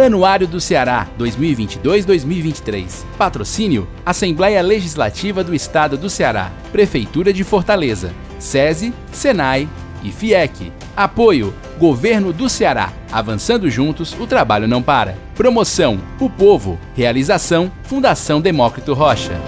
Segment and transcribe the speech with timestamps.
[0.00, 3.04] Anuário do Ceará 2022-2023.
[3.18, 9.68] Patrocínio: Assembleia Legislativa do Estado do Ceará, Prefeitura de Fortaleza, SESI, Senai
[10.02, 10.72] e FIEC.
[10.96, 12.92] Apoio: Governo do Ceará.
[13.10, 15.18] Avançando juntos, o trabalho não para.
[15.34, 16.78] Promoção: O Povo.
[16.94, 19.40] Realização: Fundação Demócrito Rocha.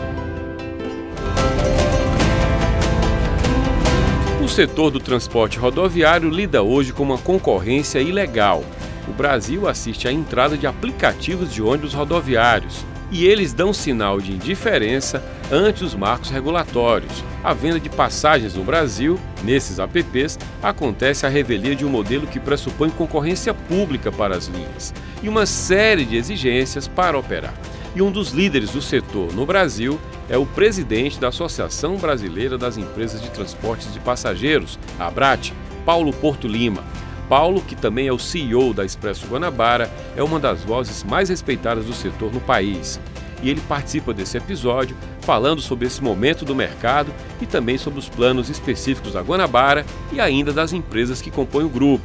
[4.42, 8.64] O setor do transporte rodoviário lida hoje com uma concorrência ilegal
[9.08, 14.32] o Brasil assiste à entrada de aplicativos de ônibus rodoviários e eles dão sinal de
[14.32, 17.24] indiferença ante os marcos regulatórios.
[17.42, 22.38] A venda de passagens no Brasil, nesses apps, acontece a revelia de um modelo que
[22.38, 27.54] pressupõe concorrência pública para as linhas e uma série de exigências para operar.
[27.94, 32.76] E um dos líderes do setor no Brasil é o presidente da Associação Brasileira das
[32.76, 35.52] Empresas de Transportes de Passageiros, a ABRAT,
[35.84, 36.84] Paulo Porto Lima.
[37.30, 41.84] Paulo, que também é o CEO da Expresso Guanabara, é uma das vozes mais respeitadas
[41.84, 43.00] do setor no país.
[43.40, 48.08] E ele participa desse episódio falando sobre esse momento do mercado e também sobre os
[48.08, 52.04] planos específicos da Guanabara e ainda das empresas que compõem o grupo.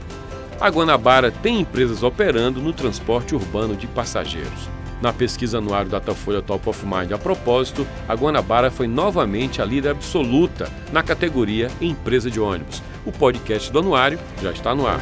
[0.62, 4.70] A Guanabara tem empresas operando no transporte urbano de passageiros.
[5.02, 9.90] Na pesquisa anual Datafolha Top of Mind, a propósito, a Guanabara foi novamente a líder
[9.90, 15.00] absoluta na categoria Empresa de Ônibus, o podcast do Anuário já está no ar.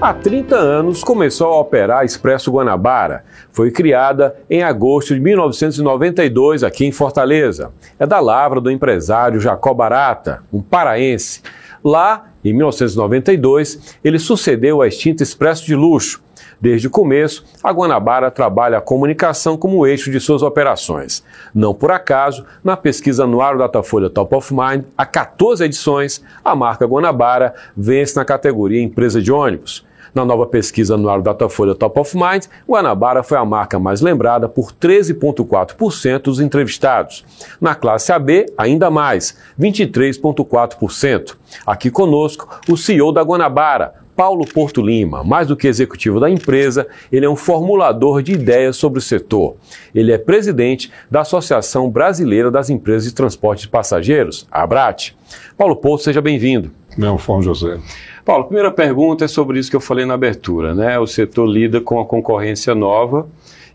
[0.00, 3.22] Há 30 anos começou a operar a Expresso Guanabara.
[3.52, 7.70] Foi criada em agosto de 1992 aqui em Fortaleza.
[7.98, 11.42] É da lavra do empresário Jacó Barata, um paraense.
[11.84, 16.22] Lá, em 1992, ele sucedeu a extinta Expresso de Luxo,
[16.60, 21.24] Desde o começo, a Guanabara trabalha a comunicação como eixo de suas operações.
[21.54, 26.86] Não por acaso, na pesquisa anual Datafolha Top of Mind, há 14 edições, a marca
[26.86, 29.86] Guanabara vence na categoria Empresa de Ônibus.
[30.14, 34.72] Na nova pesquisa anual Datafolha Top of Mind, Guanabara foi a marca mais lembrada por
[34.72, 37.24] 13,4% dos entrevistados.
[37.60, 41.36] Na classe AB, ainda mais, 23,4%.
[41.64, 46.86] Aqui conosco, o CEO da Guanabara, Paulo Porto Lima, mais do que executivo da empresa,
[47.10, 49.56] ele é um formulador de ideias sobre o setor.
[49.94, 55.16] Ele é presidente da Associação Brasileira das Empresas de Transporte de Passageiros, a ABRAT.
[55.56, 56.70] Paulo Porto, seja bem-vindo.
[56.98, 57.78] Meu Fão José.
[58.22, 60.98] Paulo, a primeira pergunta é sobre isso que eu falei na abertura, né?
[60.98, 63.26] O setor lida com a concorrência nova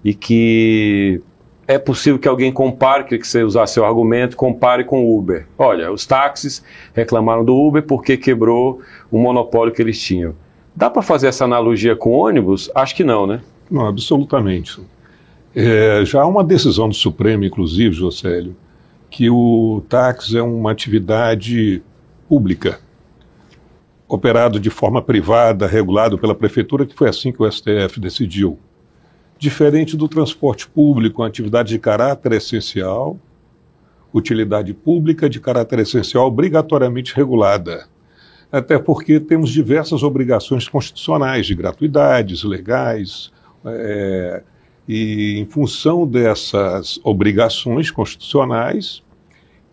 [0.04, 1.24] e que
[1.68, 5.48] é possível que alguém compare, que você usar seu argumento, compare com o Uber.
[5.58, 8.82] Olha, os táxis reclamaram do Uber porque quebrou
[9.12, 10.36] o monopólio que eles tinham.
[10.76, 12.70] Dá para fazer essa analogia com ônibus?
[12.76, 13.42] Acho que não, né?
[13.70, 14.80] Não, absolutamente.
[15.56, 18.56] É, já há uma decisão do Supremo, inclusive, Josélio,
[19.10, 21.82] que o táxi é uma atividade
[22.28, 22.80] pública,
[24.08, 28.60] operado de forma privada, regulado pela prefeitura, que foi assim que o STF decidiu
[29.46, 33.16] diferente do transporte público, uma atividade de caráter essencial,
[34.12, 37.86] utilidade pública de caráter essencial obrigatoriamente regulada.
[38.52, 43.32] Até porque temos diversas obrigações constitucionais de gratuidades legais,
[43.64, 44.42] é,
[44.88, 49.04] e em função dessas obrigações constitucionais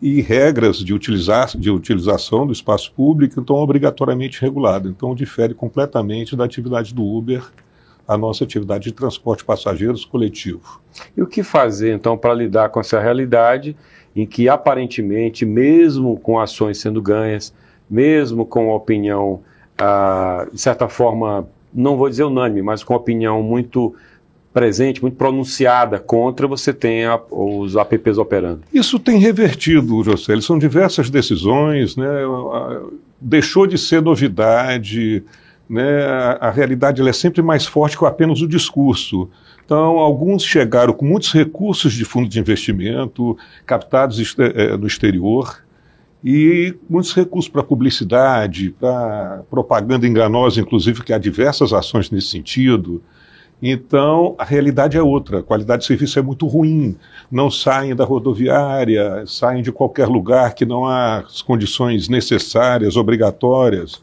[0.03, 4.91] e regras de, utilizar, de utilização do espaço público, então obrigatoriamente regulado.
[4.91, 7.43] Então difere completamente da atividade do Uber
[8.07, 10.81] a nossa atividade de transporte de passageiros coletivo.
[11.17, 13.77] E o que fazer, então, para lidar com essa realidade
[14.15, 17.55] em que, aparentemente, mesmo com ações sendo ganhas,
[17.89, 19.41] mesmo com a opinião,
[19.79, 23.95] ah, de certa forma, não vou dizer unânime, mas com opinião muito
[24.53, 28.61] presente, muito pronunciada contra, você tem a, os apps operando?
[28.73, 30.39] Isso tem revertido, José.
[30.41, 32.07] São diversas decisões, né?
[33.21, 35.23] deixou de ser novidade,
[35.73, 39.31] né, a, a realidade é sempre mais forte que apenas o discurso.
[39.65, 45.65] Então, alguns chegaram com muitos recursos de fundo de investimento, captados é, no exterior,
[46.23, 53.03] e muitos recursos para publicidade, para propaganda enganosa, inclusive, que há diversas ações nesse sentido.
[53.63, 55.39] Então, a realidade é outra.
[55.39, 56.97] A qualidade de serviço é muito ruim.
[57.31, 64.03] Não saem da rodoviária, saem de qualquer lugar que não há as condições necessárias, obrigatórias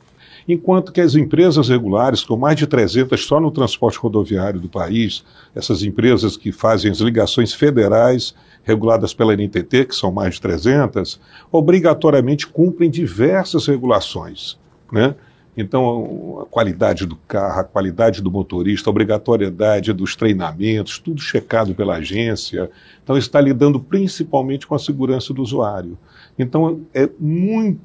[0.53, 5.23] enquanto que as empresas regulares, com mais de 300 só no transporte rodoviário do país,
[5.53, 11.19] essas empresas que fazem as ligações federais reguladas pela NTT, que são mais de 300,
[11.51, 14.57] obrigatoriamente cumprem diversas regulações,
[14.91, 15.15] né?
[15.57, 21.75] Então, a qualidade do carro, a qualidade do motorista, a obrigatoriedade dos treinamentos, tudo checado
[21.75, 22.71] pela agência.
[23.03, 25.97] Então, está lidando principalmente com a segurança do usuário.
[26.37, 27.81] Então, é muito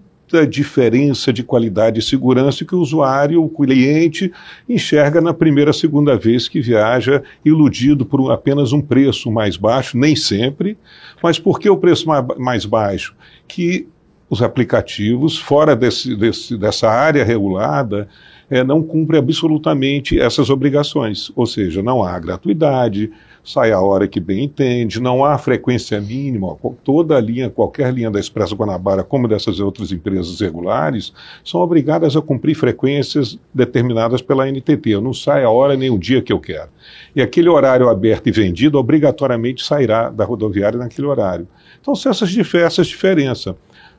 [0.48, 4.32] diferença de qualidade e segurança que o usuário, o cliente,
[4.68, 10.16] enxerga na primeira, segunda vez que viaja, iludido por apenas um preço mais baixo, nem
[10.16, 10.76] sempre.
[11.22, 12.06] Mas por que o preço
[12.38, 13.14] mais baixo?
[13.46, 13.86] Que
[14.28, 18.08] os aplicativos, fora desse, desse, dessa área regulada,
[18.50, 21.30] é, não cumprem absolutamente essas obrigações.
[21.36, 23.10] Ou seja, não há gratuidade,
[23.44, 28.19] sai a hora que bem entende, não há frequência mínima, toda linha, qualquer linha da
[28.19, 31.12] Expresso Guanabara, como dessas outras empresas regulares,
[31.44, 34.91] são obrigadas a cumprir frequências determinadas pela NTT.
[34.91, 36.70] Eu não saio a hora nem o dia que eu quero.
[37.14, 41.46] E aquele horário aberto e vendido obrigatoriamente sairá da rodoviária naquele horário.
[41.81, 43.55] Então, são essas diversas diferenças.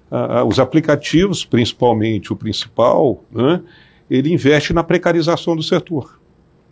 [0.09, 3.61] Ah, os aplicativos, principalmente o principal, né,
[4.09, 6.19] ele investe na precarização do setor.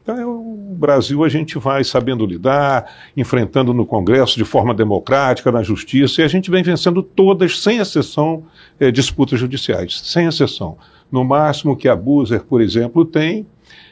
[0.03, 5.49] Então, é o Brasil a gente vai sabendo lidar, enfrentando no Congresso de forma democrática,
[5.49, 8.43] na Justiça, e a gente vem vencendo todas, sem exceção,
[8.77, 10.77] é, disputas judiciais, sem exceção.
[11.09, 13.47] No máximo que a Buser, por exemplo, tem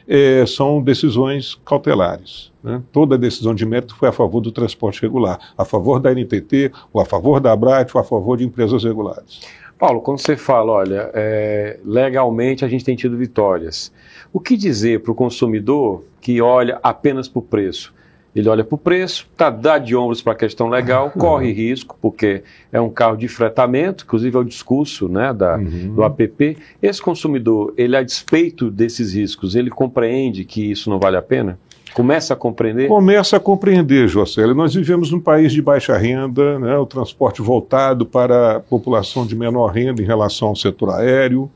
[0.06, 2.52] é, são decisões cautelares.
[2.62, 2.82] Né?
[2.92, 7.00] Toda decisão de mérito foi a favor do transporte regular, a favor da NTT, ou
[7.00, 9.40] a favor da Abrat, ou a favor de empresas regulares.
[9.82, 13.92] Paulo, quando você fala, olha, é, legalmente a gente tem tido vitórias,
[14.32, 17.92] o que dizer para o consumidor que olha apenas para o preço?
[18.32, 21.98] Ele olha para o preço, tá, dá de ombros para a questão legal, corre risco,
[22.00, 25.96] porque é um carro de fretamento, inclusive é o discurso né, da, uhum.
[25.96, 26.56] do app.
[26.80, 31.58] Esse consumidor, ele a despeito desses riscos, ele compreende que isso não vale a pena?
[31.94, 32.88] Começa a compreender?
[32.88, 34.54] Começa a compreender, Jocélio.
[34.54, 39.36] Nós vivemos num país de baixa renda, né, o transporte voltado para a população de
[39.36, 41.50] menor renda em relação ao setor aéreo.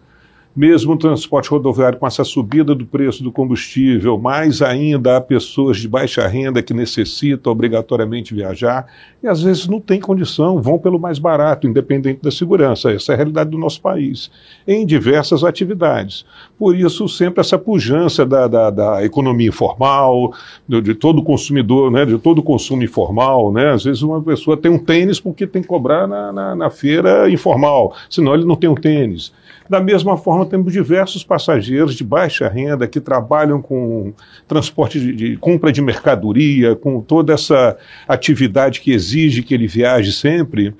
[0.56, 5.76] Mesmo o transporte rodoviário com essa subida do preço do combustível, mais ainda há pessoas
[5.76, 8.86] de baixa renda que necessitam obrigatoriamente viajar
[9.22, 12.90] e às vezes não têm condição, vão pelo mais barato, independente da segurança.
[12.90, 14.30] Essa é a realidade do nosso país,
[14.66, 16.24] em diversas atividades.
[16.58, 20.32] Por isso, sempre essa pujança da, da, da economia informal,
[20.66, 23.52] de, de, todo consumidor, né, de todo consumo informal.
[23.52, 23.72] Né?
[23.72, 27.30] Às vezes uma pessoa tem um tênis porque tem que cobrar na, na, na feira
[27.30, 29.32] informal, senão ele não tem um tênis.
[29.68, 34.12] Da mesma forma, temos diversos passageiros de baixa renda que trabalham com
[34.46, 37.76] transporte de, de, compra de mercadoria, com toda essa
[38.06, 40.74] atividade que exige que ele viaje sempre,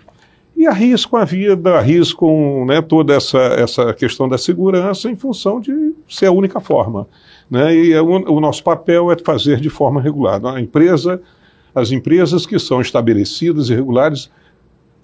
[0.57, 5.93] e arriscam a vida, arriscam né, toda essa, essa questão da segurança em função de
[6.09, 7.07] ser a única forma.
[7.51, 7.75] Né?
[7.75, 10.51] E é o, o nosso papel é fazer de forma regulada.
[10.51, 11.21] A empresa,
[11.75, 14.31] as empresas que são estabelecidas e regulares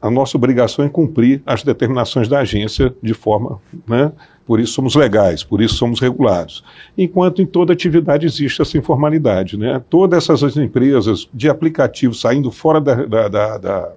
[0.02, 4.10] a nossa obrigação é cumprir as determinações da agência de forma, né?
[4.46, 6.64] Por isso somos legais, por isso somos regulados.
[6.98, 9.80] Enquanto em toda atividade existe essa informalidade, né?
[9.88, 13.92] Todas essas empresas de aplicativos saindo fora da, da, da, da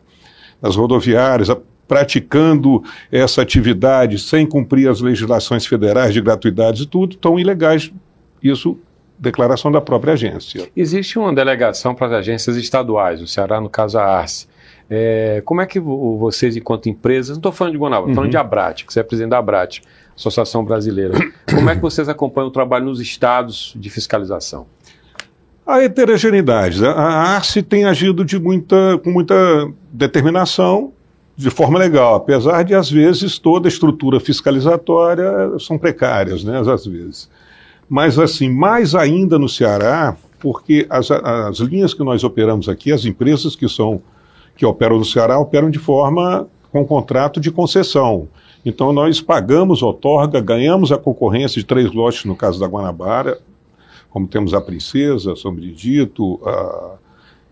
[0.62, 1.50] das rodoviárias,
[1.88, 7.92] praticando essa atividade sem cumprir as legislações federais de gratuidades e tudo, estão ilegais.
[8.42, 8.78] Isso
[9.18, 10.70] declaração da própria agência.
[10.76, 14.48] Existe uma delegação para as agências estaduais, o Ceará, no caso a Arce.
[14.90, 18.16] É, como é que vocês, enquanto empresas, não estou falando de Guanabara, estou uhum.
[18.16, 19.82] falando de Abrat, que você é presidente da Abrat,
[20.16, 21.14] Associação Brasileira,
[21.50, 24.66] como é que vocês acompanham o trabalho nos estados de fiscalização?
[25.66, 26.86] A heterogeneidade.
[26.86, 29.36] A Arce tem agido de muita, com muita
[29.92, 30.94] determinação,
[31.36, 35.28] de forma legal, apesar de, às vezes, toda a estrutura fiscalizatória
[35.60, 37.30] são precárias, né, às vezes.
[37.90, 43.04] Mas, assim, mais ainda no Ceará, porque as, as linhas que nós operamos aqui, as
[43.04, 44.02] empresas que são
[44.56, 48.28] que operam no Ceará operam de forma com contrato de concessão.
[48.66, 53.40] Então nós pagamos outorga, ganhamos a concorrência de três lotes no caso da Guanabara,
[54.10, 56.96] como temos a Princesa, São Benedito a,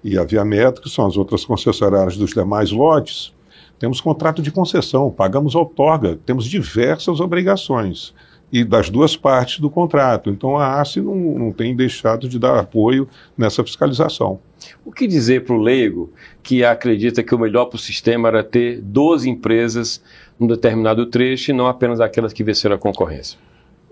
[0.03, 3.31] e a Via Metro, que são as outras concessionárias dos demais lotes.
[3.77, 8.13] Temos contrato de concessão, pagamos outorga, temos diversas obrigações
[8.53, 10.29] e das duas partes do contrato.
[10.29, 14.39] Então a ACE não, não tem deixado de dar apoio nessa fiscalização.
[14.85, 18.43] O que dizer para o leigo que acredita que o melhor para o sistema era
[18.43, 20.03] ter 12 empresas
[20.39, 23.39] num determinado trecho e não apenas aquelas que venceram a concorrência?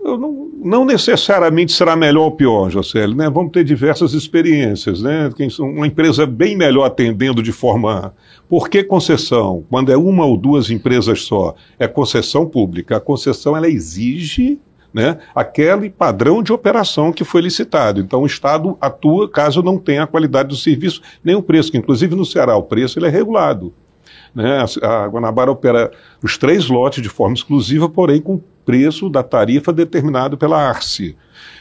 [0.02, 3.30] Não, não, necessariamente será melhor ou pior, Jocely, né?
[3.30, 5.30] Vamos ter diversas experiências, né?
[5.60, 8.12] Uma empresa bem melhor atendendo de forma...
[8.48, 9.64] Por que concessão?
[9.70, 12.96] Quando é uma ou duas empresas só, é concessão pública.
[12.96, 14.60] A concessão, ela exige
[14.92, 18.00] né, aquele padrão de operação que foi licitado.
[18.00, 21.78] Então, o Estado atua caso não tenha a qualidade do serviço, nem o preço, que
[21.78, 23.72] inclusive no Ceará o preço ele é regulado.
[24.34, 24.64] Né?
[24.82, 25.90] A Guanabara opera
[26.22, 31.16] os três lotes de forma exclusiva, porém com preço da tarifa determinado pela Arce.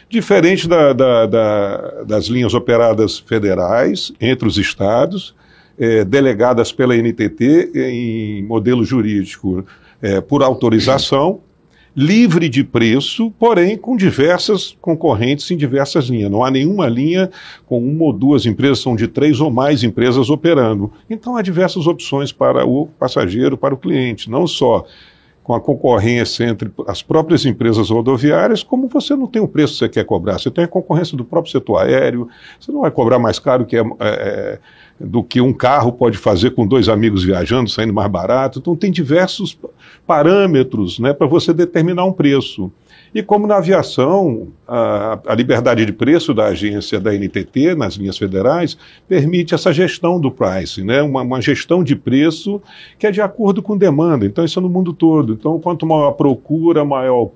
[0.10, 5.34] Diferente da, da, da, das linhas operadas federais entre os estados,
[5.80, 9.66] é, delegadas pela NTT em modelo jurídico
[10.02, 11.40] é, por autorização,
[11.96, 16.32] livre de preço, porém com diversas concorrentes em diversas linhas.
[16.32, 17.30] Não há nenhuma linha
[17.66, 20.92] com uma ou duas empresas, são de três ou mais empresas operando.
[21.10, 24.86] Então há diversas opções para o passageiro, para o cliente, não só
[25.44, 29.80] com a concorrência entre as próprias empresas rodoviárias, como você não tem o preço que
[29.80, 30.40] você quer cobrar.
[30.40, 32.30] Você tem a concorrência do próprio setor aéreo,
[32.60, 34.60] você não vai cobrar mais caro que é, é,
[35.04, 38.60] do que um carro pode fazer com dois amigos viajando, saindo mais barato.
[38.60, 39.58] Então, tem diversos
[40.06, 42.72] parâmetros né, para você determinar um preço.
[43.14, 48.18] E como na aviação, a, a, liberdade de preço da agência da NTT, nas linhas
[48.18, 51.02] federais, permite essa gestão do price, né?
[51.02, 52.62] uma, uma gestão de preço
[52.98, 54.26] que é de acordo com demanda.
[54.26, 55.34] Então, isso é no mundo todo.
[55.34, 57.32] Então, quanto maior a procura, maior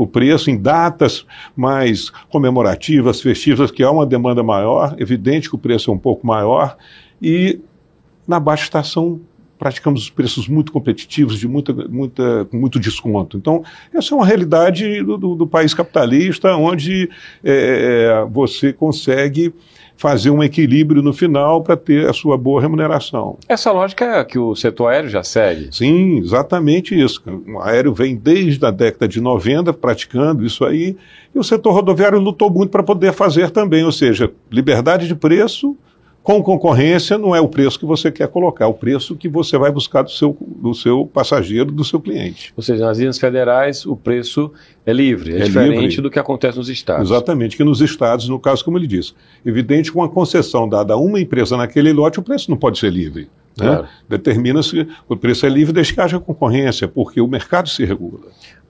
[0.00, 5.58] o preço em datas mais comemorativas, festivas, que há uma demanda maior, evidente que o
[5.58, 6.74] preço é um pouco maior,
[7.20, 7.60] e
[8.26, 9.20] na baixa estação
[9.60, 13.36] praticamos preços muito competitivos, de muita, muita, muito desconto.
[13.36, 13.62] Então,
[13.94, 17.10] essa é uma realidade do, do, do país capitalista, onde
[17.44, 19.52] é, você consegue
[19.98, 23.36] fazer um equilíbrio no final para ter a sua boa remuneração.
[23.46, 25.68] Essa lógica é que o setor aéreo já segue.
[25.70, 27.22] Sim, exatamente isso.
[27.46, 30.96] O aéreo vem desde a década de 90 praticando isso aí,
[31.34, 35.76] e o setor rodoviário lutou muito para poder fazer também, ou seja, liberdade de preço,
[36.22, 39.56] com concorrência não é o preço que você quer colocar, é o preço que você
[39.56, 42.52] vai buscar do seu, do seu passageiro, do seu cliente.
[42.56, 44.52] Ou seja, nas linhas federais o preço
[44.84, 46.02] é livre, é, é diferente livre.
[46.02, 47.10] do que acontece nos estados.
[47.10, 50.96] Exatamente, que nos estados, no caso, como ele disse, evidente com a concessão dada a
[50.96, 53.30] uma empresa naquele lote, o preço não pode ser livre.
[53.60, 53.66] Né?
[53.66, 53.88] Claro.
[54.08, 58.20] Determina-se, o preço é livre desde que haja concorrência, porque o mercado se regula.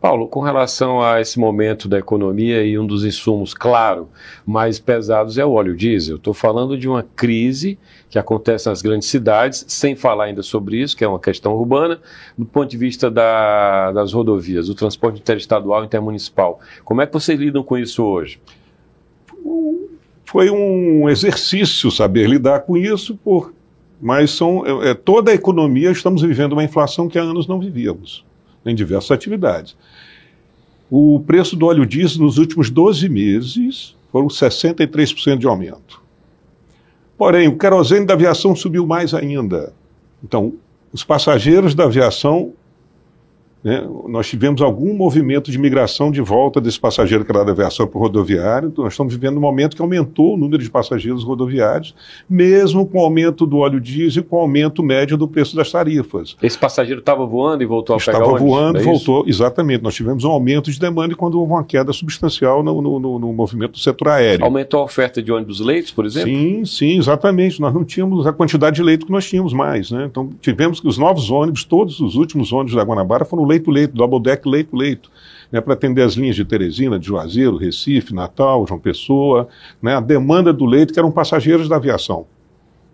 [0.00, 4.09] Paulo, com relação a esse momento da economia e um dos insumos, claro,
[4.47, 6.16] mais pesados é o óleo diesel.
[6.16, 7.78] Estou falando de uma crise
[8.09, 12.00] que acontece nas grandes cidades, sem falar ainda sobre isso, que é uma questão urbana,
[12.37, 16.61] do ponto de vista da, das rodovias, do transporte interestadual e intermunicipal.
[16.82, 18.40] Como é que vocês lidam com isso hoje?
[20.25, 23.52] Foi um exercício saber lidar com isso, por,
[24.00, 27.61] mas são, é, é toda a economia estamos vivendo uma inflação que há anos não
[27.61, 28.25] vivíamos
[28.64, 29.76] em diversas atividades.
[30.90, 36.02] O preço do óleo diesel nos últimos 12 meses foram 63% de aumento.
[37.16, 39.73] Porém, o querosene da aviação subiu mais ainda.
[40.25, 40.54] Então,
[40.92, 42.52] os passageiros da aviação
[43.62, 43.87] né?
[44.09, 47.99] Nós tivemos algum movimento de migração de volta desse passageiro que era da aviação para
[47.99, 48.69] o rodoviário.
[48.69, 51.95] Então, nós estamos vivendo um momento que aumentou o número de passageiros rodoviários,
[52.29, 55.71] mesmo com o aumento do óleo diesel e com o aumento médio do preço das
[55.71, 56.37] tarifas.
[56.43, 59.83] Esse passageiro estava voando e voltou a estava pegar Estava voando, é voltou, exatamente.
[59.83, 63.33] Nós tivemos um aumento de demanda quando houve uma queda substancial no, no, no, no
[63.33, 64.45] movimento do setor aéreo.
[64.45, 66.31] Aumentou a oferta de ônibus leitos, por exemplo?
[66.31, 67.61] Sim, sim, exatamente.
[67.61, 69.90] Nós não tínhamos a quantidade de leito que nós tínhamos mais.
[69.90, 70.07] Né?
[70.11, 74.21] Então, tivemos que os novos ônibus, todos os últimos ônibus da Guanabara foram leito-leito, double
[74.21, 75.11] deck, leito-leito,
[75.50, 79.49] né, para atender as linhas de Teresina, de Juazeiro, Recife, Natal, João Pessoa,
[79.83, 82.26] né, a demanda do leito, que eram passageiros da aviação.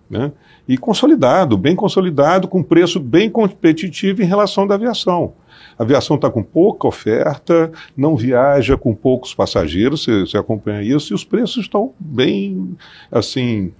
[0.08, 0.32] Né,
[0.68, 5.34] e consolidado, bem consolidado, com preço bem competitivo em relação da aviação.
[5.78, 11.12] A aviação está com pouca oferta, não viaja com poucos passageiros, você, você acompanha isso,
[11.12, 12.76] e os preços estão bem,
[13.10, 13.72] assim,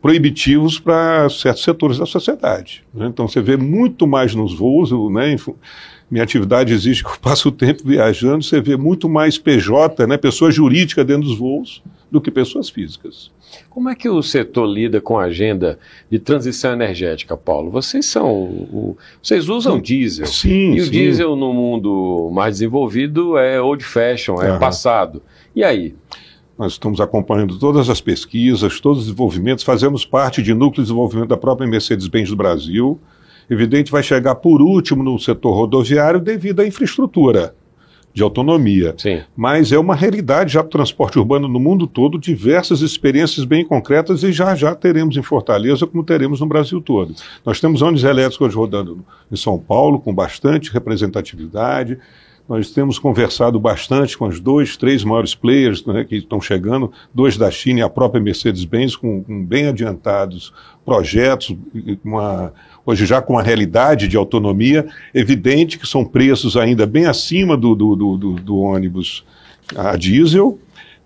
[0.00, 2.84] proibitivos para certos setores da sociedade.
[2.92, 3.06] Né?
[3.06, 5.36] Então você vê muito mais nos voos, né,
[6.10, 10.16] minha atividade exige que eu passe o tempo viajando, você vê muito mais PJ, né,
[10.16, 13.30] pessoa jurídica dentro dos voos, do que pessoas físicas.
[13.70, 15.78] Como é que o setor lida com a agenda
[16.10, 17.70] de transição energética, Paulo?
[17.70, 18.30] Vocês são.
[18.30, 20.26] O, vocês usam sim, diesel.
[20.26, 20.74] Sim.
[20.74, 20.86] E sim.
[20.86, 24.58] o diesel no mundo mais desenvolvido é old fashion, é uhum.
[24.58, 25.22] passado.
[25.54, 25.94] E aí?
[26.58, 31.28] Nós estamos acompanhando todas as pesquisas, todos os desenvolvimentos, fazemos parte de núcleo de desenvolvimento
[31.28, 33.00] da própria Mercedes-Benz do Brasil
[33.48, 37.54] evidente, vai chegar por último no setor rodoviário devido à infraestrutura
[38.12, 38.94] de autonomia.
[38.98, 39.20] Sim.
[39.36, 44.22] Mas é uma realidade já do transporte urbano no mundo todo, diversas experiências bem concretas
[44.22, 47.14] e já já teremos em Fortaleza, como teremos no Brasil todo.
[47.44, 51.98] Nós temos ônibus elétricos rodando em São Paulo com bastante representatividade.
[52.48, 57.36] Nós temos conversado bastante com os dois, três maiores players né, que estão chegando, dois
[57.36, 60.52] da China e a própria Mercedes-Benz, com, com, bem adiantados
[60.82, 61.54] projetos,
[62.02, 62.50] uma,
[62.88, 67.74] hoje já com uma realidade de autonomia, evidente que são preços ainda bem acima do,
[67.74, 69.26] do, do, do ônibus
[69.76, 70.58] a diesel,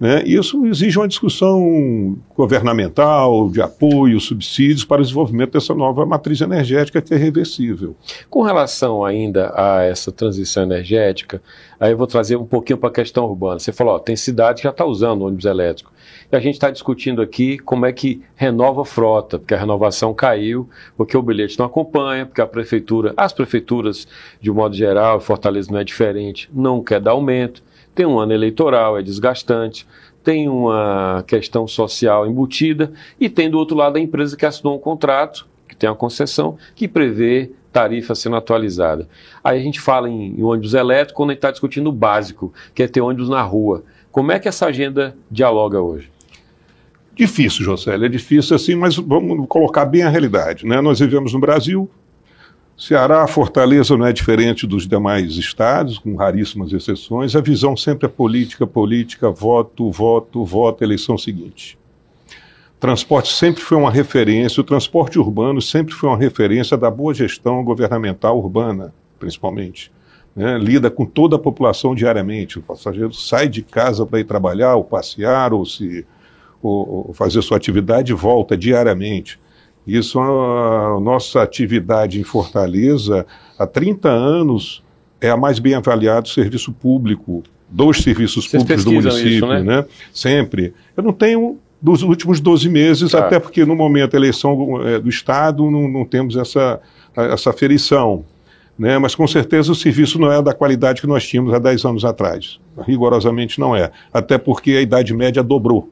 [0.02, 0.24] Né?
[0.26, 7.00] Isso exige uma discussão governamental, de apoio, subsídios para o desenvolvimento dessa nova matriz energética
[7.00, 7.94] que é reversível.
[8.28, 11.40] Com relação ainda a essa transição energética,
[11.78, 13.60] aí eu vou trazer um pouquinho para a questão urbana.
[13.60, 15.92] Você falou, ó, tem cidade que já está usando ônibus elétrico.
[16.32, 20.12] E a gente está discutindo aqui como é que renova a frota, porque a renovação
[20.12, 24.08] caiu, porque o bilhete não acompanha, porque a prefeitura, as prefeituras,
[24.40, 27.62] de um modo geral, Fortaleza não é diferente, não quer dar aumento
[27.94, 29.86] tem um ano eleitoral, é desgastante,
[30.22, 34.78] tem uma questão social embutida e tem do outro lado a empresa que assinou um
[34.78, 39.08] contrato, que tem uma concessão, que prevê tarifa sendo atualizada.
[39.42, 42.52] Aí a gente fala em, em ônibus elétrico quando a gente está discutindo o básico,
[42.74, 43.82] que é ter ônibus na rua.
[44.10, 46.10] Como é que essa agenda dialoga hoje?
[47.14, 50.66] Difícil, José, é difícil assim, mas vamos colocar bem a realidade.
[50.66, 50.80] Né?
[50.80, 51.90] Nós vivemos no Brasil,
[52.84, 57.36] Ceará, Fortaleza não é diferente dos demais estados, com raríssimas exceções.
[57.36, 61.78] A visão sempre é política, política, voto, voto, voto, eleição seguinte.
[62.80, 67.62] Transporte sempre foi uma referência, o transporte urbano sempre foi uma referência da boa gestão
[67.62, 69.92] governamental urbana, principalmente.
[70.34, 70.58] Né?
[70.58, 72.58] Lida com toda a população diariamente.
[72.58, 76.04] O passageiro sai de casa para ir trabalhar, ou passear, ou se
[76.60, 79.38] ou, ou fazer sua atividade e volta diariamente.
[79.86, 83.26] Isso, a, a nossa atividade em Fortaleza,
[83.58, 84.82] há 30 anos,
[85.20, 89.46] é a mais bem avaliada do serviço público, dos serviços Vocês públicos do município, isso,
[89.46, 89.60] né?
[89.62, 89.84] né?
[90.12, 90.74] Sempre.
[90.96, 93.18] Eu não tenho dos últimos 12 meses, tá.
[93.18, 96.80] até porque no momento da eleição é, do Estado não, não temos essa,
[97.16, 98.24] essa ferição.
[98.78, 98.98] Né?
[98.98, 102.04] Mas com certeza o serviço não é da qualidade que nós tínhamos há 10 anos
[102.04, 102.60] atrás.
[102.86, 103.90] Rigorosamente não é.
[104.12, 105.90] Até porque a idade média dobrou.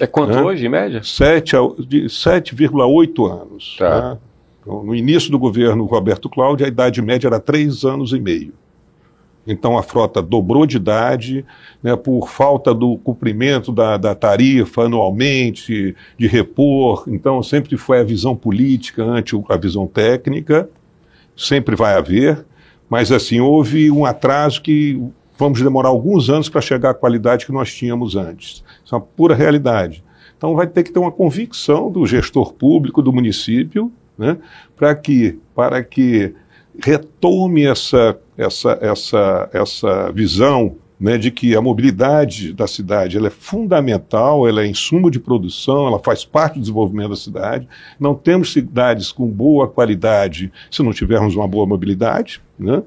[0.00, 0.42] É quanto né?
[0.42, 1.00] hoje, em média?
[1.00, 3.76] 7,8 anos.
[3.78, 4.12] Tá.
[4.12, 4.18] Né?
[4.62, 8.52] Então, no início do governo Roberto Cláudio, a idade média era 3 anos e meio.
[9.46, 11.44] Então a frota dobrou de idade,
[11.82, 17.04] né, por falta do cumprimento da, da, tarifa anualmente, de repor.
[17.08, 20.68] Então sempre foi a visão política ante a visão técnica,
[21.36, 22.44] sempre vai haver.
[22.88, 25.00] Mas assim, houve um atraso que
[25.40, 28.62] vamos demorar alguns anos para chegar à qualidade que nós tínhamos antes.
[28.84, 30.04] Isso é uma pura realidade.
[30.36, 34.36] Então vai ter que ter uma convicção do gestor público do município, né,
[34.76, 36.34] para que para que
[36.82, 43.30] retome essa essa essa essa visão né, de que a mobilidade da cidade ela é
[43.30, 47.66] fundamental, ela é insumo de produção, ela faz parte do desenvolvimento da cidade.
[47.98, 52.42] Não temos cidades com boa qualidade se não tivermos uma boa mobilidade.
[52.58, 52.82] Né?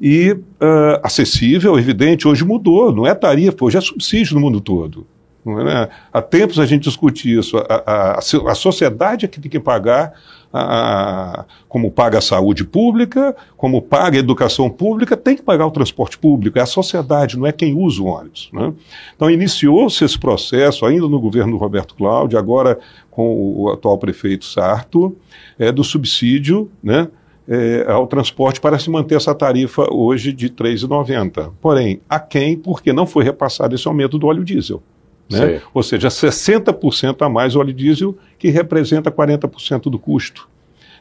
[0.00, 5.06] E uh, acessível, evidente, hoje mudou, não é tarifa, hoje é subsídio no mundo todo.
[5.46, 5.88] É?
[6.12, 10.12] Há tempos a gente discute isso, a, a, a sociedade é que tem que pagar
[10.52, 15.70] a, como paga a saúde pública, como paga a educação pública, tem que pagar o
[15.70, 18.50] transporte público, é a sociedade, não é quem usa o ônibus.
[18.52, 18.72] Né?
[19.14, 22.78] Então iniciou-se esse processo, ainda no governo do Roberto Cláudio, agora
[23.10, 25.16] com o atual prefeito Sarto,
[25.58, 27.08] é, do subsídio, né?
[27.48, 31.52] É, ao transporte para se manter essa tarifa hoje de R$ 3,90.
[31.60, 32.58] Porém, a quem?
[32.58, 34.82] Porque não foi repassado esse aumento do óleo diesel.
[35.30, 35.60] Né?
[35.72, 40.48] Ou seja, 60% a mais óleo diesel, que representa 40% do custo.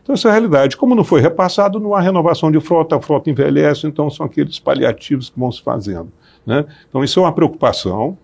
[0.01, 0.77] Então, essa é a realidade.
[0.77, 4.57] Como não foi repassado, não há renovação de frota, a frota envelhece, então são aqueles
[4.57, 6.09] paliativos que vão se fazendo.
[6.45, 6.65] Né?
[6.87, 8.17] Então, isso é uma preocupação.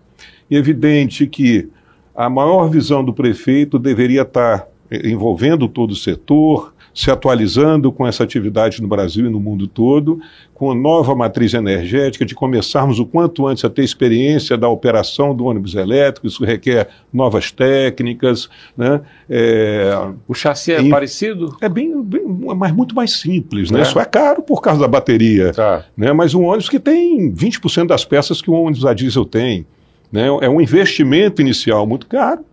[0.50, 1.68] E é evidente que
[2.14, 8.22] a maior visão do prefeito deveria estar envolvendo todo o setor, se atualizando com essa
[8.22, 10.20] atividade no Brasil e no mundo todo,
[10.54, 15.34] com a nova matriz energética, de começarmos o quanto antes a ter experiência da operação
[15.34, 18.48] do ônibus elétrico, isso requer novas técnicas.
[18.76, 19.00] Né?
[19.28, 19.90] É,
[20.28, 21.56] o chassi é parecido?
[21.60, 23.72] É bem, bem, mas muito mais simples.
[23.72, 23.80] Né?
[23.80, 23.82] É.
[23.82, 25.84] Isso é caro por causa da bateria, tá.
[25.96, 26.12] né?
[26.12, 29.66] mas um ônibus que tem 20% das peças que um ônibus a diesel tem.
[30.12, 30.28] Né?
[30.40, 32.44] É um investimento inicial muito caro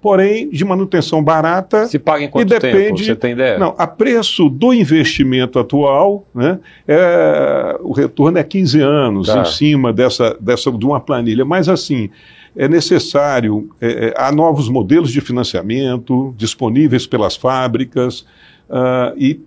[0.00, 1.86] porém de manutenção barata.
[1.86, 2.98] Se paga em quanto e depende, tempo?
[2.98, 3.58] Você tem ideia?
[3.58, 6.58] Não, a preço do investimento atual, né,
[6.88, 9.40] é, o retorno é 15 anos tá.
[9.40, 11.44] em cima dessa, dessa de uma planilha.
[11.44, 12.10] Mas assim,
[12.56, 18.20] é necessário, é, é há novos modelos de financiamento disponíveis pelas fábricas
[18.68, 19.40] uh, e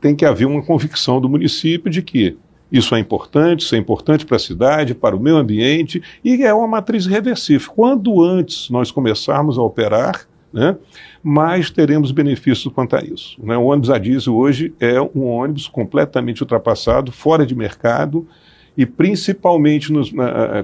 [0.00, 2.36] tem que haver uma convicção do município de que
[2.70, 6.52] isso é importante, isso é importante para a cidade, para o meio ambiente e é
[6.52, 7.70] uma matriz reversível.
[7.74, 10.76] Quando antes nós começarmos a operar, né,
[11.22, 13.36] mais teremos benefícios quanto a isso.
[13.42, 13.56] Né?
[13.56, 18.26] O ônibus a diesel hoje é um ônibus completamente ultrapassado, fora de mercado
[18.76, 20.12] e principalmente nos,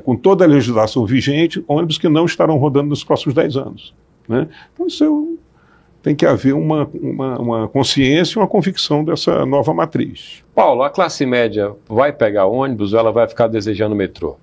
[0.04, 3.94] com toda a legislação vigente, ônibus que não estarão rodando nos próximos 10 anos.
[4.28, 4.46] Né?
[4.72, 5.08] Então isso é
[6.04, 10.44] tem que haver uma, uma, uma consciência e uma convicção dessa nova matriz.
[10.54, 14.36] Paulo, a classe média vai pegar ônibus ou ela vai ficar desejando metrô?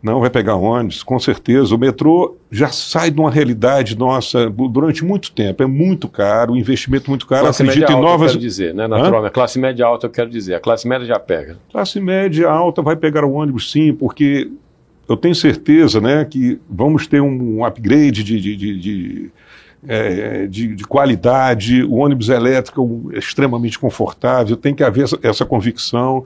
[0.00, 1.74] Não vai pegar ônibus, com certeza.
[1.74, 5.60] O metrô já sai de uma realidade nossa durante muito tempo.
[5.60, 7.42] É muito caro, o investimento muito caro.
[7.44, 8.26] Classe Acredito média em alta, novas.
[8.28, 8.86] Eu quero dizer, né?
[8.86, 10.54] Naturalmente, classe média alta, eu quero dizer.
[10.54, 11.56] A classe média já pega.
[11.72, 14.48] Classe média alta vai pegar o ônibus, sim, porque
[15.08, 19.30] eu tenho certeza, né, que vamos ter um upgrade de, de, de, de
[19.86, 25.44] é, de, de, qualidade, o ônibus elétrico é extremamente confortável, tem que haver essa, essa
[25.44, 26.24] convicção.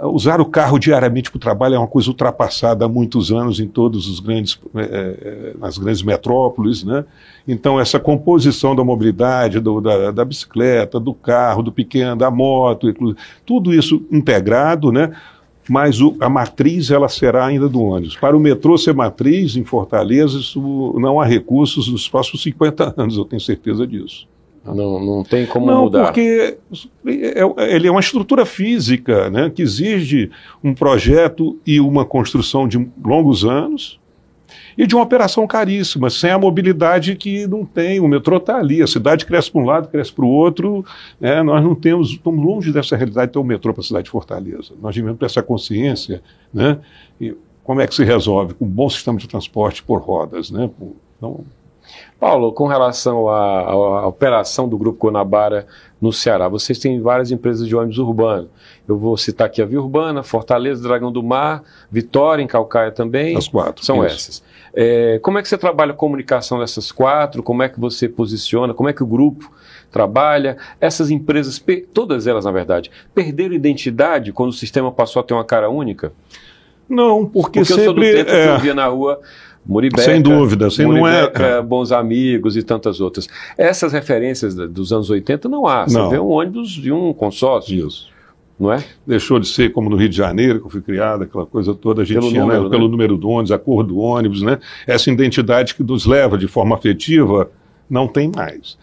[0.00, 3.66] Usar o carro diariamente para o trabalho é uma coisa ultrapassada há muitos anos em
[3.66, 7.04] todos os grandes, é, é, nas grandes metrópoles, né?
[7.46, 12.94] Então essa composição da mobilidade, do, da, da, bicicleta, do carro, do pequeno, da moto,
[13.44, 15.10] tudo isso integrado, né?
[15.68, 18.16] Mas o, a matriz ela será ainda do ônibus.
[18.16, 23.16] Para o metrô ser matriz em Fortaleza, isso não há recursos nos próximos 50 anos,
[23.16, 24.26] eu tenho certeza disso.
[24.64, 25.98] Não, não tem como não, mudar.
[25.98, 26.58] Não, porque
[27.06, 30.30] é, é, ele é uma estrutura física né, que exige
[30.62, 33.98] um projeto e uma construção de longos anos
[34.76, 38.00] e de uma operação caríssima, sem a mobilidade que não tem.
[38.00, 40.84] O metrô está ali, a cidade cresce para um lado, cresce para o outro.
[41.20, 44.04] Né, nós não temos, estamos longe dessa realidade de ter um metrô para a cidade
[44.04, 44.74] de Fortaleza.
[44.80, 46.22] Nós devemos ter essa consciência.
[46.52, 46.78] Né,
[47.20, 47.34] e
[47.64, 48.54] como é que se resolve?
[48.54, 50.50] Com um bom sistema de transporte por rodas.
[50.50, 50.70] Né,
[51.16, 51.44] então,
[52.18, 55.66] Paulo, com relação à, à, operação do Grupo Conabara
[56.00, 58.48] no Ceará, vocês têm várias empresas de ônibus urbano.
[58.86, 63.36] Eu vou citar aqui a Via Urbana, Fortaleza, Dragão do Mar, Vitória, em Calcaia também.
[63.36, 63.84] As quatro.
[63.84, 64.14] São isso.
[64.16, 64.42] essas.
[64.74, 67.42] É, como é que você trabalha a comunicação dessas quatro?
[67.42, 68.74] Como é que você posiciona?
[68.74, 69.50] Como é que o grupo
[69.90, 70.56] trabalha?
[70.80, 75.44] Essas empresas, todas elas, na verdade, perderam identidade quando o sistema passou a ter uma
[75.44, 76.12] cara única?
[76.88, 77.82] Não, porque, porque sempre...
[77.82, 78.42] eu sou do tempo é...
[78.42, 79.20] que eu via na rua
[79.66, 81.62] Muribeca, sem dúvida, sem Muribeca, não é...
[81.62, 83.28] Bons Amigos e tantas outras.
[83.56, 85.84] Essas referências dos anos 80 não há.
[85.84, 86.10] Você não.
[86.10, 87.86] vê um ônibus de um consórcio.
[87.86, 88.08] Isso.
[88.58, 88.82] Não é?
[89.06, 92.02] Deixou de ser como no Rio de Janeiro, que eu fui criado, aquela coisa toda,
[92.02, 94.42] a gente pelo tinha né, número, né, pelo número do ônibus, a cor do ônibus,
[94.42, 94.58] né?
[94.84, 97.50] Essa identidade que nos leva de forma afetiva
[97.88, 98.76] não tem mais.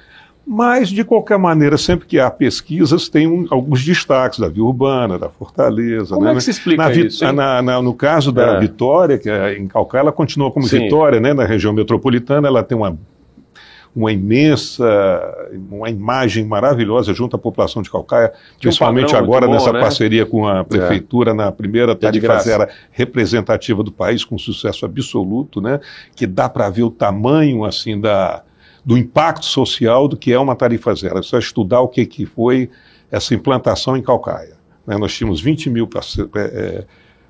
[0.47, 5.17] Mas, de qualquer maneira, sempre que há pesquisas, tem um, alguns destaques da Via Urbana,
[5.17, 6.13] da Fortaleza.
[6.13, 6.34] Como né?
[6.34, 7.34] é que se explica na, isso?
[7.34, 8.60] Na, na, no caso da é.
[8.60, 10.81] Vitória, que é em Calcaia, ela continua como Sim.
[10.81, 11.34] Vitória, né?
[11.34, 12.95] na região metropolitana, ela tem uma,
[13.95, 14.86] uma imensa,
[15.71, 18.31] uma imagem maravilhosa junto à população de Calcaia,
[18.62, 19.79] principalmente um agora bom, nessa né?
[19.79, 21.34] parceria com a prefeitura, é.
[21.34, 25.79] na primeira tarifazera representativa do país, com sucesso absoluto, né?
[26.15, 28.43] que dá para ver o tamanho assim da
[28.86, 31.17] do impacto social do que é uma tarifa zero.
[31.17, 32.69] É só estudar o que, que foi
[33.12, 34.58] essa implantação em Calcaia.
[34.86, 34.98] Né?
[34.98, 35.89] Nós tínhamos 20 mil
[36.36, 36.86] é,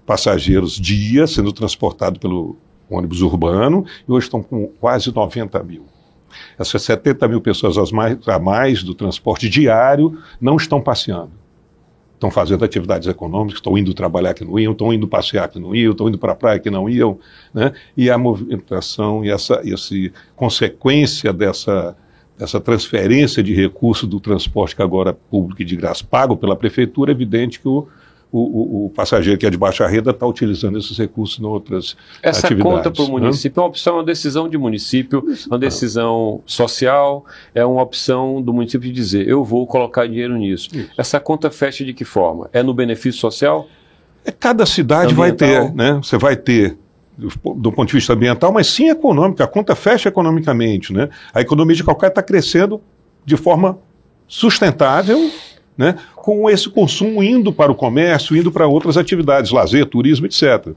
[0.05, 2.57] passageiros dia sendo transportados pelo
[2.89, 5.85] ônibus urbano e hoje estão com quase 90 mil.
[6.59, 7.75] Essas 70 mil pessoas
[8.27, 11.44] a mais do transporte diário não estão passeando
[12.15, 15.75] estão fazendo atividades econômicas, estão indo trabalhar que não iam, estão indo passear que não
[15.75, 17.19] iam, estão indo para a praia que não iam,
[17.53, 17.73] né?
[17.95, 19.93] E a movimentação e essa, essa
[20.35, 21.95] consequência dessa,
[22.37, 26.55] dessa transferência de recursos do transporte que agora é público e de graça pago pela
[26.55, 27.87] prefeitura, é evidente que o,
[28.31, 31.95] o, o, o, passageiro que é de baixa renda está utilizando esses recursos em outras
[32.21, 32.73] Essa atividades.
[32.73, 33.11] Essa conta para o né?
[33.11, 33.61] município né?
[33.61, 38.53] é uma opção, é uma decisão de município, uma decisão social, é uma opção do
[38.53, 40.69] município de dizer, eu vou colocar dinheiro nisso.
[40.73, 40.89] Isso.
[40.97, 42.49] Essa conta fecha de que forma?
[42.51, 43.67] É no benefício social?
[44.25, 45.47] É, cada cidade ambiental.
[45.47, 45.99] vai ter, né?
[46.01, 46.77] Você vai ter
[47.17, 49.41] do ponto de vista ambiental, mas sim econômico.
[49.41, 51.09] A conta fecha economicamente, né?
[51.33, 52.81] A economia de Calcaia está crescendo
[53.23, 53.77] de forma
[54.27, 55.31] sustentável
[55.77, 60.73] né, com esse consumo indo para o comércio, indo para outras atividades, lazer, turismo, etc.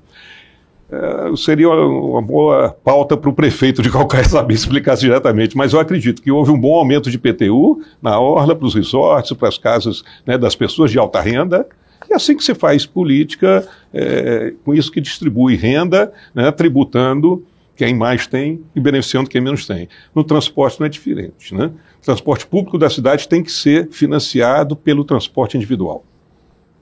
[0.91, 5.81] É, seria uma boa pauta para o prefeito de Calcaia saber explicar diretamente, mas eu
[5.81, 9.59] acredito que houve um bom aumento de PTU na orla, para os resorts, para as
[9.59, 11.67] casas né, das pessoas de alta renda,
[12.09, 17.45] e assim que se faz política, é, com isso que distribui renda, né, tributando
[17.79, 19.89] quem mais tem e beneficiando quem menos tem.
[20.13, 21.55] No transporte não é diferente.
[21.55, 21.67] Né?
[22.01, 26.05] O transporte público da cidade tem que ser financiado pelo transporte individual.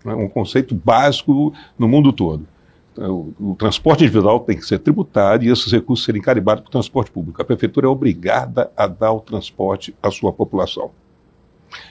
[0.06, 2.48] É um conceito básico no mundo todo.
[2.96, 6.72] O, o, transporte individual tem que ser tributado e esses recursos serem carimbados para o
[6.72, 7.42] transporte público.
[7.42, 10.92] A prefeitura é obrigada a dar o transporte à sua população.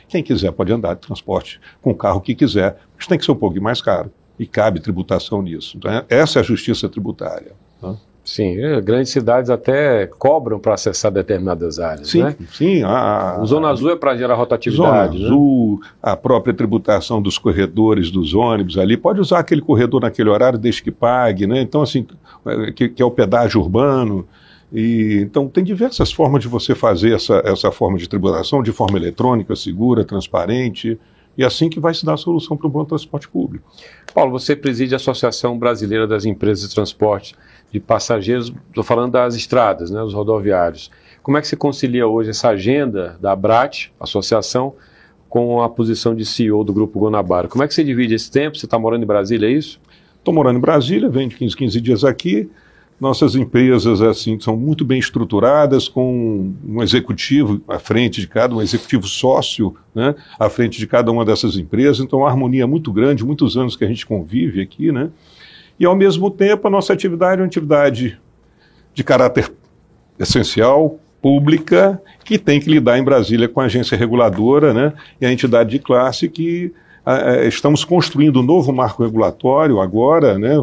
[0.08, 3.34] Quem quiser pode andar de transporte com o carro que quiser, mas tem que ser
[3.34, 4.12] um pouquinho mais caro.
[4.39, 5.78] E cabe tributação nisso.
[5.78, 7.52] Então, essa é a justiça tributária.
[7.84, 7.96] Né?
[8.25, 12.09] Sim, é, grandes cidades até cobram para acessar determinadas áreas.
[12.09, 12.35] Sim, né?
[12.51, 12.81] sim.
[12.81, 15.15] A, a Zona Azul é para gerar rotatividade.
[15.15, 15.25] Zona né?
[15.27, 18.97] Azul, a própria tributação dos corredores dos ônibus ali.
[18.97, 21.61] Pode usar aquele corredor naquele horário desde que pague, né?
[21.61, 22.07] Então, assim,
[22.47, 24.27] é, que, que é o pedágio urbano.
[24.73, 28.97] E, então, tem diversas formas de você fazer essa, essa forma de tributação de forma
[28.97, 30.99] eletrônica, segura, transparente.
[31.38, 33.69] E é assim que vai se dar a solução para o bom transporte público.
[34.13, 37.35] Paulo, você preside a Associação Brasileira das Empresas de Transporte
[37.71, 40.89] de Passageiros, estou falando das estradas, né, dos rodoviários.
[41.21, 44.75] Como é que você concilia hoje essa agenda da ABRAT, associação,
[45.28, 47.47] com a posição de CEO do Grupo Guanabara?
[47.47, 48.58] Como é que você divide esse tempo?
[48.58, 49.80] Você está morando em Brasília, é isso?
[50.17, 52.49] Estou morando em Brasília, venho de 15, 15 dias aqui.
[52.99, 58.62] Nossas empresas assim são muito bem estruturadas, com um executivo à frente de cada, um
[58.62, 61.99] executivo sócio né, à frente de cada uma dessas empresas.
[61.99, 65.10] Então, uma harmonia muito grande, muitos anos que a gente convive aqui, né?
[65.79, 68.19] E, ao mesmo tempo, a nossa atividade é uma atividade
[68.93, 69.51] de caráter
[70.17, 75.31] essencial, pública, que tem que lidar em Brasília com a agência reguladora né, e a
[75.31, 76.71] entidade de classe que
[77.47, 80.55] estamos construindo um novo marco regulatório agora, né,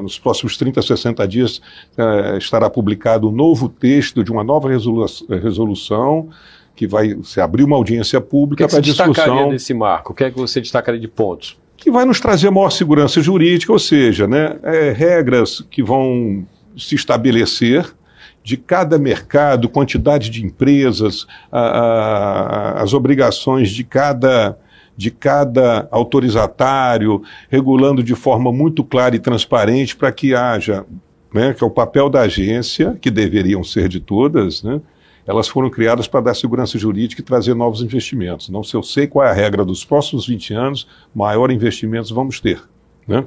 [0.00, 1.60] nos próximos 30, 60 dias
[1.98, 6.30] é, estará publicado um novo texto de uma nova resolução
[6.74, 9.10] que vai se abrir uma audiência pública para discussão.
[9.10, 10.12] O que você destacaria desse marco?
[10.12, 11.58] O que é que você destacaria de pontos?
[11.84, 16.46] Que vai nos trazer maior segurança jurídica, ou seja, né, é, regras que vão
[16.78, 17.94] se estabelecer
[18.42, 24.58] de cada mercado, quantidade de empresas, a, a, as obrigações de cada
[24.96, 30.86] de cada autorizatário, regulando de forma muito clara e transparente para que haja,
[31.34, 34.80] né, que é o papel da agência, que deveriam ser de todas, né,
[35.26, 38.48] elas foram criadas para dar segurança jurídica e trazer novos investimentos.
[38.48, 42.40] Não se eu sei qual é a regra dos próximos 20 anos, maior investimentos vamos
[42.40, 42.62] ter.
[43.06, 43.24] Né?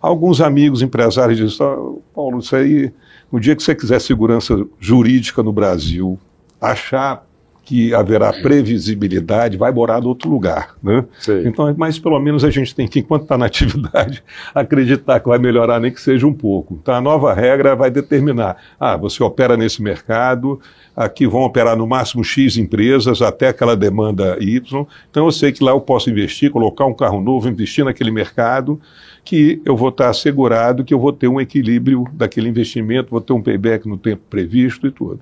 [0.00, 2.92] Alguns amigos empresários dizem, oh, Paulo, isso aí,
[3.30, 6.18] o dia que você quiser segurança jurídica no Brasil,
[6.60, 7.26] achar
[7.64, 10.74] que haverá previsibilidade, vai morar em outro lugar.
[10.82, 11.04] Né?
[11.48, 14.22] Então, mas pelo menos a gente tem que, enquanto está na atividade,
[14.54, 16.78] acreditar que vai melhorar, nem que seja um pouco.
[16.80, 20.60] Então, a nova regra vai determinar: ah, você opera nesse mercado,
[20.94, 24.86] aqui vão operar no máximo X empresas, até aquela demanda Y.
[25.10, 28.78] Então, eu sei que lá eu posso investir, colocar um carro novo, investir naquele mercado,
[29.24, 33.32] que eu vou estar assegurado que eu vou ter um equilíbrio daquele investimento, vou ter
[33.32, 35.20] um payback no tempo previsto e tudo.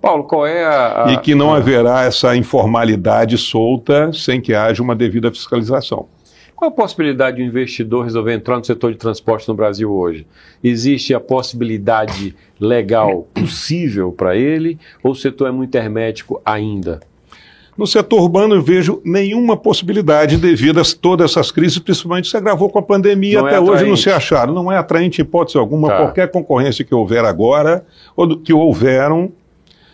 [0.00, 1.12] Paulo, qual é a, a...
[1.12, 6.06] E que não haverá essa informalidade solta sem que haja uma devida fiscalização.
[6.54, 10.24] Qual a possibilidade de um investidor resolver entrar no setor de transporte no Brasil hoje?
[10.62, 17.00] Existe a possibilidade legal possível para ele ou o setor é muito hermético ainda?
[17.76, 22.68] No setor urbano eu vejo nenhuma possibilidade devido a todas essas crises, principalmente se agravou
[22.68, 24.54] com a pandemia, não é até é hoje não se acharam.
[24.54, 25.88] Não é atraente em hipótese alguma.
[25.88, 25.96] Tá.
[25.96, 29.32] Qualquer concorrência que houver agora, ou que houveram,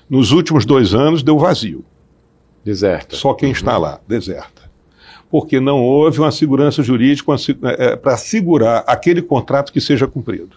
[0.09, 1.85] nos últimos dois anos deu vazio.
[2.65, 3.17] Deserta.
[3.17, 3.55] Só quem uhum.
[3.55, 4.69] está lá, deserta.
[5.31, 10.57] Porque não houve uma segurança jurídica é, para segurar aquele contrato que seja cumprido.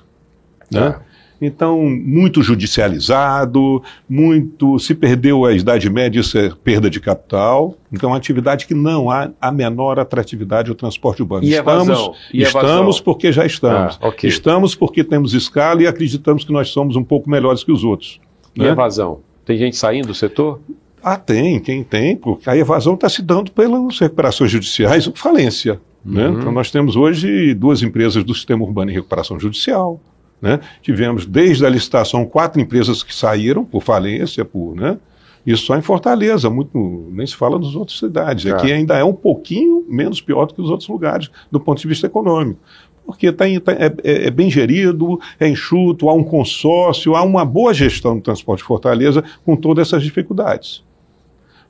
[0.71, 0.95] Né?
[1.07, 1.11] É.
[1.43, 4.77] Então, muito judicializado, muito.
[4.77, 7.75] Se perdeu a Idade Média, isso é perda de capital.
[7.91, 11.43] Então, é uma atividade que não há a menor atratividade ao transporte urbano.
[11.43, 13.97] E estamos, e estamos porque já estamos.
[13.99, 14.29] Ah, okay.
[14.29, 18.21] Estamos porque temos escala e acreditamos que nós somos um pouco melhores que os outros.
[18.55, 18.69] E né?
[18.69, 19.21] evasão?
[19.45, 20.59] Tem gente saindo do setor?
[21.03, 25.81] Ah, tem, quem tem, porque a evasão está se dando pelas recuperações judiciais ou falência.
[26.05, 26.27] Né?
[26.27, 26.33] Uhum.
[26.33, 26.39] Né?
[26.39, 29.99] Então, nós temos hoje duas empresas do sistema urbano em recuperação judicial.
[30.41, 30.59] Né?
[30.81, 34.97] Tivemos, desde a licitação, quatro empresas que saíram por falência, por, né?
[35.43, 36.77] Isso só em Fortaleza, muito,
[37.11, 38.45] nem se fala nas outras cidades.
[38.45, 38.73] Aqui tá.
[38.75, 42.05] ainda é um pouquinho menos pior do que os outros lugares, do ponto de vista
[42.05, 42.59] econômico
[43.05, 47.43] porque tá, tá, é, é, é, bem gerido, é enxuto, há um consórcio, há uma
[47.43, 50.83] boa gestão do transporte de Fortaleza com todas essas dificuldades.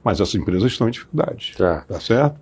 [0.04, 1.54] Mas as empresas estão em dificuldade.
[1.58, 1.82] Tá.
[1.88, 2.36] tá certo?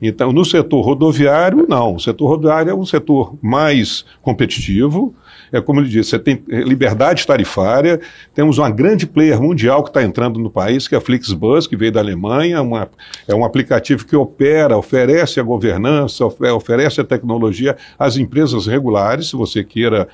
[0.00, 1.96] Então, no setor rodoviário, não.
[1.96, 5.14] O setor rodoviário é um setor mais competitivo,
[5.52, 8.00] é como ele disse, você tem eh, liberdade tarifária,
[8.34, 11.76] temos uma grande player mundial que está entrando no país, que é a Flixbus, que
[11.76, 12.88] veio da Alemanha, uma,
[13.26, 19.36] é um aplicativo que opera, oferece a governança, oferece a tecnologia às empresas regulares, se
[19.36, 20.08] você queira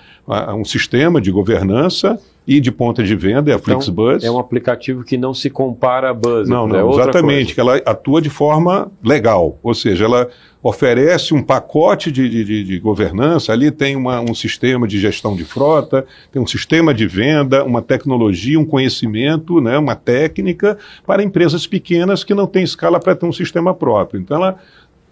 [0.56, 4.24] um sistema de governança, e de ponta de venda, é a então, Flixbus.
[4.24, 6.48] É um aplicativo que não se compara a Buzz.
[6.48, 10.28] Não, não, é exatamente, que ela atua de forma legal, ou seja, ela
[10.62, 15.44] oferece um pacote de, de, de governança, ali tem uma, um sistema de gestão de
[15.44, 21.66] frota, tem um sistema de venda, uma tecnologia, um conhecimento, né, uma técnica para empresas
[21.66, 24.20] pequenas que não têm escala para ter um sistema próprio.
[24.20, 24.58] Então ela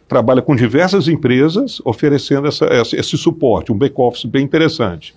[0.07, 5.15] trabalha com diversas empresas oferecendo essa, esse suporte, um back-office bem interessante.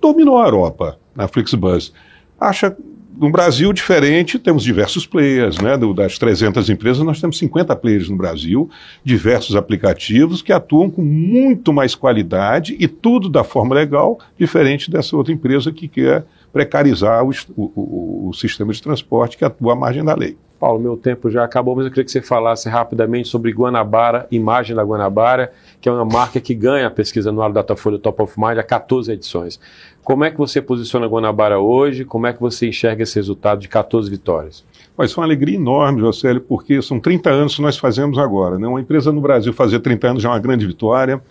[0.00, 1.92] Dominou a Europa na Flixbus.
[2.38, 2.76] Acha
[3.20, 5.76] no Brasil, diferente, temos diversos players, né?
[5.76, 8.70] Do, das 300 empresas, nós temos 50 players no Brasil,
[9.04, 15.14] diversos aplicativos que atuam com muito mais qualidade e tudo da forma legal, diferente dessa
[15.14, 20.02] outra empresa que quer precarizar o, o, o sistema de transporte que atua à margem
[20.02, 20.38] da lei.
[20.60, 24.76] Paulo, meu tempo já acabou, mas eu queria que você falasse rapidamente sobre Guanabara, imagem
[24.76, 28.58] da Guanabara, que é uma marca que ganha a pesquisa anual Datafolha Top of Mind
[28.58, 29.58] há 14 edições.
[30.04, 32.04] Como é que você posiciona a Guanabara hoje?
[32.04, 34.62] Como é que você enxerga esse resultado de 14 vitórias?
[34.94, 38.58] Mas foi uma alegria enorme, Josélio, porque são 30 anos que nós fazemos agora.
[38.58, 38.68] Né?
[38.68, 41.22] Uma empresa no Brasil fazer 30 anos já é uma grande vitória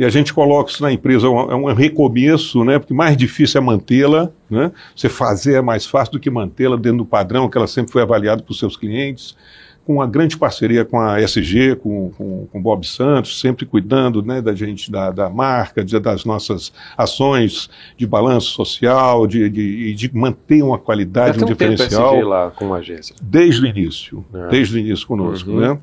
[0.00, 2.78] e a gente coloca isso na empresa, é um recomeço, né?
[2.78, 4.72] Porque mais difícil é mantê-la, né?
[4.96, 8.00] Você fazer é mais fácil do que mantê-la dentro do padrão que ela sempre foi
[8.00, 9.36] avaliada por seus clientes,
[9.84, 14.40] com uma grande parceria com a SG, com, com, com Bob Santos, sempre cuidando né,
[14.40, 20.16] da gente, da, da marca, de, das nossas ações de balanço social, de, de, de
[20.16, 22.14] manter uma qualidade, um diferencial.
[22.14, 23.14] SG lá com a agência?
[23.20, 24.48] Desde o início, é.
[24.48, 25.60] desde o início conosco, uhum.
[25.60, 25.78] né?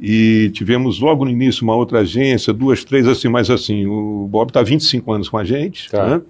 [0.00, 4.48] E tivemos logo no início uma outra agência, duas, três, assim, mas assim, o Bob
[4.50, 6.06] está 25 anos com a gente, tá.
[6.06, 6.22] né?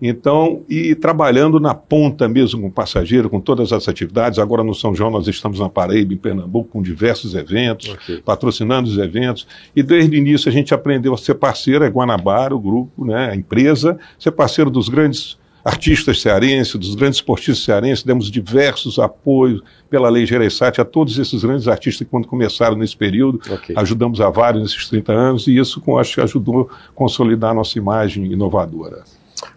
[0.00, 4.38] Então, e trabalhando na ponta mesmo com o passageiro, com todas as atividades.
[4.38, 8.18] Agora no São João nós estamos na Paraíba, em Pernambuco, com diversos eventos, okay.
[8.18, 9.46] patrocinando os eventos.
[9.74, 13.30] E desde o início a gente aprendeu a ser parceiro, é Guanabara, o grupo, né,
[13.32, 15.36] a empresa, ser parceiro dos grandes
[15.68, 21.42] artistas cearenses, dos grandes esportistas cearenses, demos diversos apoios pela Lei Gereissati a todos esses
[21.44, 23.74] grandes artistas que quando começaram nesse período, okay.
[23.76, 27.76] ajudamos a vários nesses 30 anos e isso acho que ajudou a consolidar a nossa
[27.76, 29.04] imagem inovadora.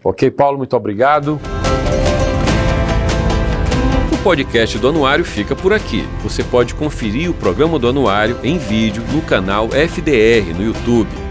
[0.03, 1.39] Ok, Paulo, muito obrigado.
[4.11, 6.05] O podcast do Anuário fica por aqui.
[6.23, 11.30] Você pode conferir o programa do Anuário em vídeo no canal FDR no YouTube.